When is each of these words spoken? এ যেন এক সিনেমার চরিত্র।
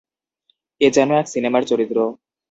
এ 0.81 0.87
যেন 0.91 1.09
এক 1.13 1.27
সিনেমার 1.27 1.63
চরিত্র। 1.63 1.97